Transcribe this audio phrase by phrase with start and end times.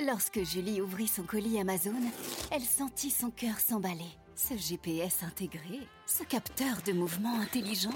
[0.00, 1.92] Lorsque Julie ouvrit son colis Amazon,
[2.50, 4.10] elle sentit son cœur s'emballer.
[4.34, 7.94] Ce GPS intégré, ce capteur de mouvement intelligent,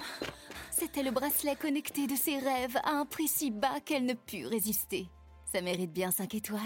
[0.71, 4.47] c'était le bracelet connecté de ses rêves à un prix si bas qu'elle ne put
[4.47, 5.09] résister.
[5.53, 6.61] Ça mérite bien 5 étoiles.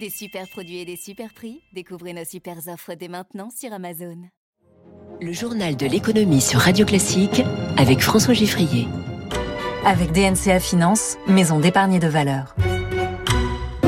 [0.00, 4.18] Des super produits et des super prix, découvrez nos super offres dès maintenant sur Amazon.
[5.20, 7.42] Le journal de l'économie sur Radio Classique
[7.76, 8.88] avec François Giffrier.
[9.84, 12.56] Avec DNCA Finance, maison d'épargne de valeur.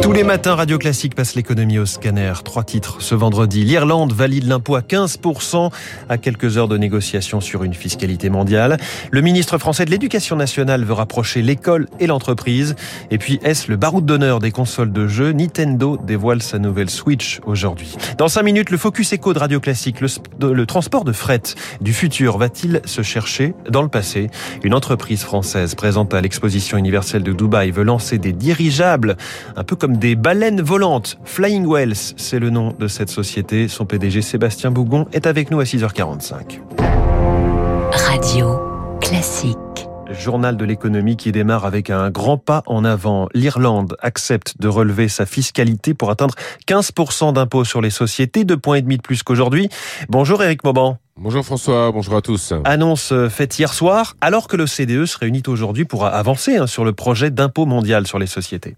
[0.04, 2.34] Tous les matins, Radio Classique passe l'économie au scanner.
[2.44, 3.64] Trois titres ce vendredi.
[3.64, 5.72] L'Irlande valide l'impôt à 15%
[6.10, 8.76] à quelques heures de négociation sur une fiscalité mondiale.
[9.10, 12.76] Le ministre français de l'Éducation nationale veut rapprocher l'école et l'entreprise.
[13.10, 15.32] Et puis, est-ce le baroud d'honneur des consoles de jeux?
[15.32, 17.96] Nintendo dévoile sa nouvelle Switch aujourd'hui.
[18.18, 20.02] Dans cinq minutes, le focus éco de Radio Classique.
[20.02, 21.40] Le, le transport de fret
[21.80, 24.28] du futur va-t-il se chercher dans le passé?
[24.64, 29.16] Une entreprise française présente à l'exposition universelle de Dubaï veut lancer des dirigeables,
[29.56, 31.18] un peu comme des baleines volantes.
[31.24, 33.68] Flying Wells, c'est le nom de cette société.
[33.68, 36.60] Son PDG Sébastien Bougon est avec nous à 6h45.
[37.92, 38.58] Radio
[39.00, 39.56] classique.
[40.10, 43.28] Journal de l'économie qui démarre avec un grand pas en avant.
[43.34, 46.34] L'Irlande accepte de relever sa fiscalité pour atteindre
[46.68, 49.68] 15% d'impôts sur les sociétés, deux points et demi de plus qu'aujourd'hui.
[50.08, 50.98] Bonjour Eric Mauban.
[51.16, 52.52] Bonjour François, bonjour à tous.
[52.64, 56.84] Annonce faite hier soir, alors que le CDE se réunit aujourd'hui pour avancer hein, sur
[56.84, 58.74] le projet d'impôt mondial sur les sociétés.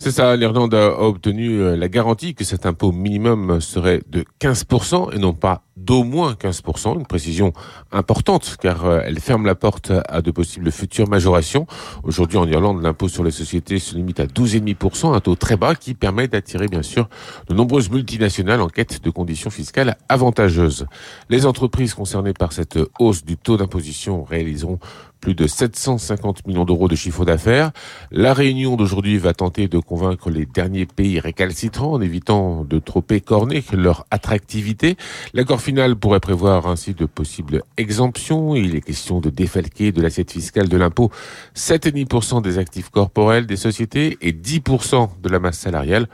[0.00, 5.14] C'est ça, l'Irlande a obtenu euh, la garantie que cet impôt minimum serait de 15%
[5.14, 7.52] et non pas d'au moins 15%, une précision
[7.92, 11.68] importante car euh, elle ferme la porte à de possibles futures majorations.
[12.02, 15.76] Aujourd'hui en Irlande, l'impôt sur les sociétés se limite à 12,5%, un taux très bas
[15.76, 17.08] qui permet d'attirer bien sûr
[17.48, 20.86] de nombreuses multinationales en quête de conditions fiscales avantageuses.
[21.28, 24.78] Les entreprises entreprises concernées par cette hausse du taux d'imposition réaliseront
[25.20, 27.70] plus de 750 millions d'euros de chiffre d'affaires.
[28.10, 33.04] La réunion d'aujourd'hui va tenter de convaincre les derniers pays récalcitrants en évitant de trop
[33.10, 34.96] écorner leur attractivité.
[35.34, 38.54] L'accord final pourrait prévoir ainsi de possibles exemptions.
[38.54, 41.10] Il est question de défalquer de l'assiette fiscale de l'impôt
[41.54, 46.08] 7,5% des actifs corporels des sociétés et 10% de la masse salariale.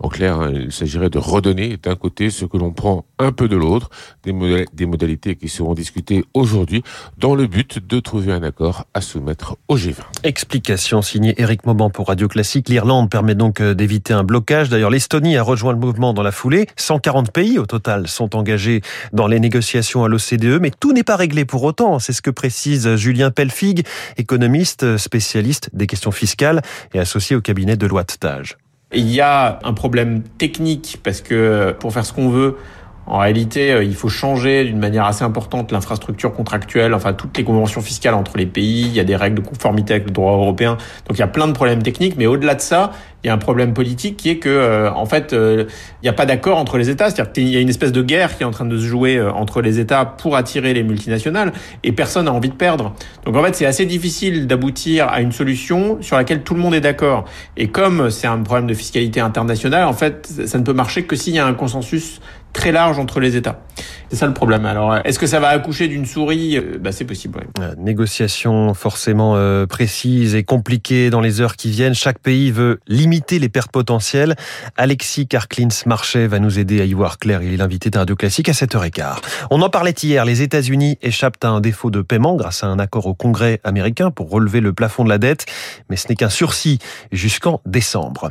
[0.00, 3.48] En clair, hein, il s'agirait de redonner d'un côté ce que l'on prend un peu
[3.48, 3.90] de l'autre,
[4.24, 6.82] des, modalités qui seront discutées aujourd'hui
[7.18, 9.94] dans le but de trouver un accord à soumettre au G20.
[10.22, 12.68] Explication signée Eric Mauban pour Radio Classique.
[12.68, 14.68] L'Irlande permet donc euh, d'éviter un blocage.
[14.68, 16.66] D'ailleurs, l'Estonie a rejoint le mouvement dans la foulée.
[16.76, 18.82] 140 pays au total sont engagés
[19.12, 21.98] dans les négociations à l'OCDE, mais tout n'est pas réglé pour autant.
[21.98, 23.86] C'est ce que précise Julien Pelfig,
[24.16, 26.62] économiste spécialiste des questions fiscales
[26.94, 28.56] et associé au cabinet de loi de Tage.
[28.92, 32.56] Il y a un problème technique parce que pour faire ce qu'on veut,
[33.06, 37.44] en réalité, euh, il faut changer d'une manière assez importante l'infrastructure contractuelle, enfin toutes les
[37.44, 40.32] conventions fiscales entre les pays, il y a des règles de conformité avec le droit
[40.32, 40.76] européen.
[41.06, 42.90] Donc il y a plein de problèmes techniques, mais au-delà de ça,
[43.22, 45.66] il y a un problème politique qui est que euh, en fait, euh,
[46.02, 48.02] il n'y a pas d'accord entre les États, c'est-à-dire qu'il y a une espèce de
[48.02, 51.52] guerre qui est en train de se jouer entre les États pour attirer les multinationales
[51.84, 52.92] et personne n'a envie de perdre.
[53.24, 56.74] Donc en fait, c'est assez difficile d'aboutir à une solution sur laquelle tout le monde
[56.74, 57.24] est d'accord.
[57.56, 61.14] Et comme c'est un problème de fiscalité internationale, en fait, ça ne peut marcher que
[61.14, 62.20] s'il y a un consensus
[62.56, 63.60] très large entre les États.
[64.10, 64.66] C'est ça le problème.
[64.66, 66.56] Alors, est-ce que ça va accoucher d'une souris?
[66.56, 67.40] Euh, bah, C'est possible.
[67.40, 67.64] Oui.
[67.64, 71.94] Euh, négociation forcément euh, précise et compliquée dans les heures qui viennent.
[71.94, 74.36] Chaque pays veut limiter les pertes potentielles.
[74.76, 77.42] Alexis Karklins Marchais va nous aider à y voir clair.
[77.42, 79.16] Il est l'invité de Radio Classique à 7h15.
[79.50, 80.24] On en parlait hier.
[80.24, 84.12] Les États-Unis échappent à un défaut de paiement grâce à un accord au Congrès américain
[84.12, 85.46] pour relever le plafond de la dette.
[85.90, 86.78] Mais ce n'est qu'un sursis
[87.10, 88.30] jusqu'en décembre.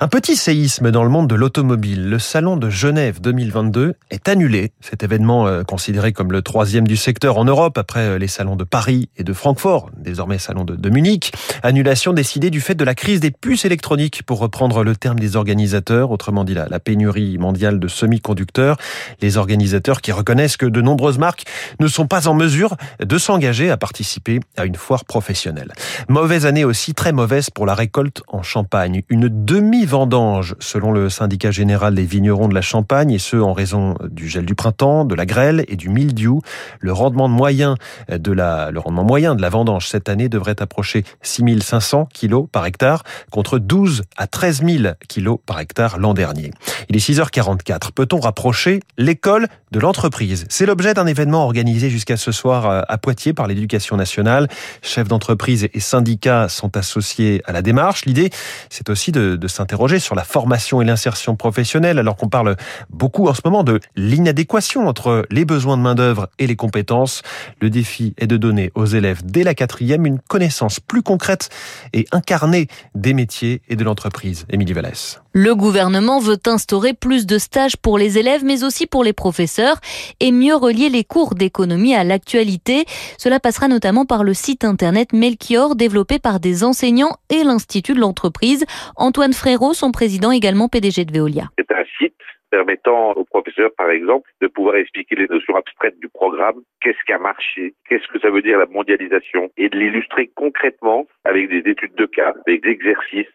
[0.00, 2.08] Un petit séisme dans le monde de l'automobile.
[2.08, 4.70] Le salon de Genève 2022 est annulé.
[4.80, 8.56] C'était événement euh, considéré comme le troisième du secteur en Europe après euh, les salons
[8.56, 11.32] de Paris et de Francfort, désormais salon de, Munich.
[11.62, 15.36] Annulation décidée du fait de la crise des puces électroniques, pour reprendre le terme des
[15.36, 18.76] organisateurs, autrement dit la pénurie mondiale de semi-conducteurs.
[19.22, 21.44] Les organisateurs qui reconnaissent que de nombreuses marques
[21.80, 25.72] ne sont pas en mesure de s'engager à participer à une foire professionnelle.
[26.08, 29.02] Mauvaise année aussi, très mauvaise pour la récolte en Champagne.
[29.08, 33.94] Une demi-vendange, selon le syndicat général des vignerons de la Champagne, et ce en raison
[34.10, 36.40] du gel du printemps, de la grêle et du mildiou.
[36.80, 37.76] Le rendement moyen
[38.08, 42.66] de la, le rendement moyen de la vendange cette année devrait approcher 6500 kilos par
[42.66, 46.50] hectare contre 12 à 13 000 kilos par hectare l'an dernier.
[46.88, 47.92] Il est 6h44.
[47.94, 50.46] Peut-on rapprocher l'école de l'entreprise?
[50.48, 54.48] C'est l'objet d'un événement organisé jusqu'à ce soir euh, à Poitiers par l'éducation nationale.
[54.82, 58.04] Chefs d'entreprise et syndicats sont associés à la démarche.
[58.04, 58.30] L'idée,
[58.70, 62.56] c'est aussi de s'interroger sur la formation et l'insertion professionnelle alors qu'on parle
[62.90, 67.22] beaucoup en ce moment de l'inadéquation entre les besoins de main-d'œuvre et les compétences.
[67.60, 71.50] Le défi est de donner aux élèves dès la quatrième une connaissance plus concrète
[71.92, 74.46] et incarnée des métiers et de l'entreprise.
[74.50, 75.20] Émilie Vallès.
[75.32, 79.76] Le gouvernement veut instaurer plus de stages pour les élèves, mais aussi pour les professeurs,
[80.20, 82.86] et mieux relier les cours d'économie à l'actualité.
[83.18, 88.00] Cela passera notamment par le site internet Melchior, développé par des enseignants et l'Institut de
[88.00, 88.64] l'entreprise.
[88.96, 91.50] Antoine Frérot, son président, également PDG de Veolia.
[91.56, 92.17] C'est un site
[92.50, 97.12] permettant aux professeurs, par exemple, de pouvoir expliquer les notions abstraites du programme, qu'est-ce qui
[97.12, 101.70] a marché, qu'est-ce que ça veut dire la mondialisation, et de l'illustrer concrètement avec des
[101.70, 103.26] études de cas, avec des exercices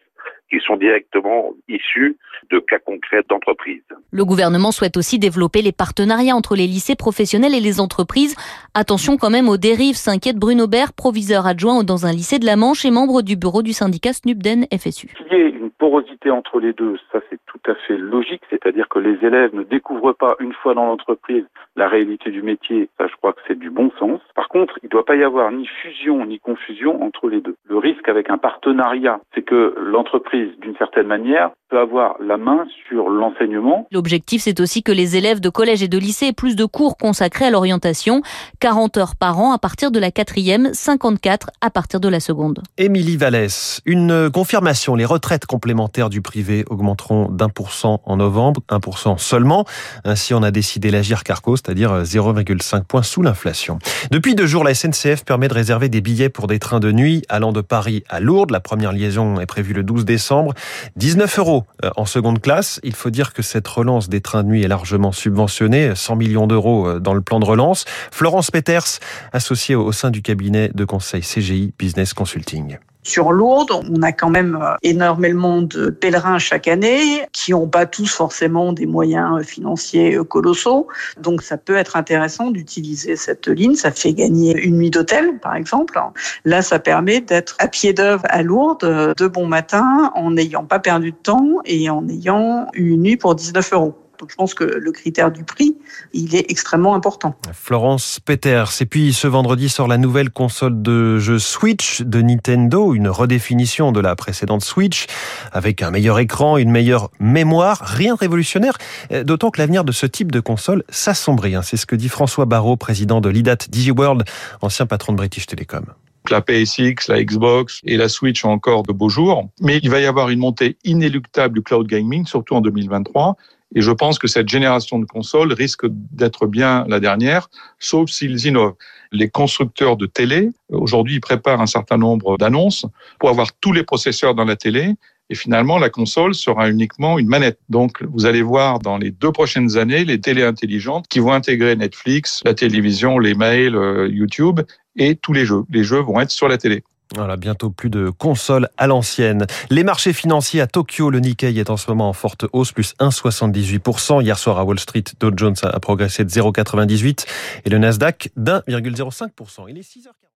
[0.54, 2.16] qui sont directement issus
[2.50, 3.82] de cas concrets d'entreprises.
[4.12, 8.36] Le gouvernement souhaite aussi développer les partenariats entre les lycées professionnels et les entreprises.
[8.74, 12.56] Attention quand même aux dérives, s'inquiète Bruno Bert, proviseur adjoint dans un lycée de la
[12.56, 15.08] Manche et membre du bureau du syndicat SNUPDEN FSU.
[15.16, 18.88] Qu'il y ait une porosité entre les deux, ça c'est tout à fait logique, c'est-à-dire
[18.88, 21.44] que les élèves ne découvrent pas une fois dans l'entreprise
[21.76, 24.20] la réalité du métier, ça je crois que c'est du bon sens.
[24.34, 27.56] Par contre, il ne doit pas y avoir ni fusion ni confusion entre les deux.
[27.64, 32.66] Le risque avec un partenariat, c'est que l'entreprise, d'une certaine manière, peut avoir la main
[32.88, 33.88] sur l'enseignement.
[33.90, 36.96] L'objectif, c'est aussi que les élèves de collège et de lycée aient plus de cours
[36.96, 38.22] consacrés à l'orientation.
[38.60, 42.62] 40 heures par an à partir de la quatrième, 54 à partir de la seconde.
[42.78, 48.60] Émilie Vallès, une confirmation, les retraites complémentaires du privé augmenteront d'un pour cent en novembre,
[48.68, 49.64] 1% seulement.
[50.04, 53.78] Ainsi, on a décidé l'agir Carco, c'est-à-dire 0,5 points sous l'inflation.
[54.12, 57.22] Depuis deux jours, la SNCF permet de réserver des billets pour des trains de nuit
[57.28, 58.52] allant de Paris à Lourdes.
[58.52, 60.54] La première liaison est prévue le 12 décembre.
[60.96, 62.80] 19 euros euh, en seconde classe.
[62.82, 66.46] Il faut dire que cette relance des trains de nuit est largement subventionnée, 100 millions
[66.46, 67.84] d'euros euh, dans le plan de relance.
[68.10, 69.00] Florence Peters,
[69.32, 72.78] associée au sein du cabinet de conseil CGI Business Consulting.
[73.06, 77.84] Sur Lourdes, on a quand même euh, énormément de pèlerins chaque année qui n'ont pas
[77.84, 80.88] tous forcément des moyens financiers colossaux.
[81.20, 83.74] Donc ça peut être intéressant d'utiliser cette ligne.
[83.74, 86.00] Ça fait gagner une nuit d'hôtel, par exemple.
[86.46, 90.78] Là, ça permet d'être à pied d'œuvre à Lourdes de bon matin en n'ayant pas
[90.78, 94.03] perdu de temps et en ayant une nuit pour 19 euros.
[94.18, 95.76] Donc je pense que le critère du prix,
[96.12, 97.34] il est extrêmement important.
[97.52, 98.70] Florence Peters.
[98.80, 103.92] Et puis ce vendredi sort la nouvelle console de jeu Switch de Nintendo, une redéfinition
[103.92, 105.06] de la précédente Switch,
[105.52, 108.78] avec un meilleur écran, une meilleure mémoire, rien de révolutionnaire,
[109.24, 111.54] d'autant que l'avenir de ce type de console s'assombrit.
[111.54, 111.62] Hein.
[111.62, 114.24] C'est ce que dit François Barrault, président de l'IDAT DigiWorld,
[114.62, 115.86] ancien patron de British Telecom
[116.30, 119.48] la PSX, la Xbox et la Switch ont encore de beaux jours.
[119.60, 123.36] Mais il va y avoir une montée inéluctable du cloud gaming, surtout en 2023.
[123.74, 127.48] Et je pense que cette génération de consoles risque d'être bien la dernière,
[127.78, 128.76] sauf s'ils innovent.
[129.12, 132.86] Les constructeurs de télé, aujourd'hui, ils préparent un certain nombre d'annonces
[133.18, 134.94] pour avoir tous les processeurs dans la télé.
[135.30, 137.58] Et finalement, la console sera uniquement une manette.
[137.68, 141.76] Donc, vous allez voir dans les deux prochaines années les télés intelligentes qui vont intégrer
[141.76, 144.60] Netflix, la télévision, les mails, euh, YouTube
[144.96, 145.64] et tous les jeux.
[145.70, 146.84] Les jeux vont être sur la télé.
[147.14, 149.46] Voilà, bientôt plus de consoles à l'ancienne.
[149.70, 152.94] Les marchés financiers à Tokyo, le Nikkei est en ce moment en forte hausse, plus
[152.98, 154.20] 1,78%.
[154.20, 157.24] Hier soir à Wall Street, Dow Jones a progressé de 0,98%
[157.64, 159.66] et le Nasdaq d'1,05%.
[159.68, 160.24] Il est 6h40.